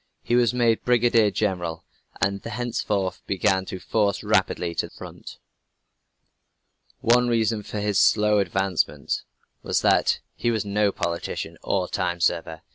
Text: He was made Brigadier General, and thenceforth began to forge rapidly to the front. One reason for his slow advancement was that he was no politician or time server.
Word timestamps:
He 0.23 0.33
was 0.35 0.51
made 0.51 0.83
Brigadier 0.83 1.29
General, 1.29 1.85
and 2.19 2.41
thenceforth 2.41 3.21
began 3.27 3.65
to 3.65 3.79
forge 3.79 4.23
rapidly 4.23 4.73
to 4.73 4.87
the 4.87 4.95
front. 4.95 5.37
One 7.01 7.27
reason 7.27 7.61
for 7.61 7.79
his 7.79 7.99
slow 7.99 8.39
advancement 8.39 9.21
was 9.61 9.81
that 9.81 10.19
he 10.33 10.49
was 10.49 10.65
no 10.65 10.91
politician 10.91 11.55
or 11.61 11.87
time 11.87 12.19
server. 12.19 12.61